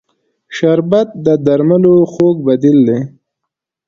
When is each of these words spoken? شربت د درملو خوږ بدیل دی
شربت 0.55 1.09
د 1.25 1.27
درملو 1.45 1.95
خوږ 2.11 2.35
بدیل 2.47 2.79
دی 2.87 2.99